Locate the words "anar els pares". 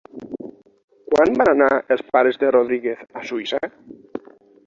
1.51-2.41